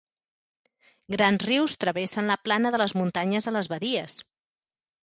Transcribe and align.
Grans 1.15 1.45
rius 1.49 1.75
travessen 1.85 2.33
la 2.35 2.39
plana 2.47 2.75
de 2.77 2.81
les 2.85 2.97
muntanyes 3.03 3.53
a 3.53 3.57
les 3.61 3.73
badies. 3.77 4.19